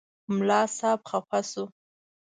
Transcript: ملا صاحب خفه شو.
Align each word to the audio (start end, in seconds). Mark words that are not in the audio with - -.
ملا 0.35 0.61
صاحب 0.77 0.99
خفه 1.09 1.39
شو. 1.51 1.63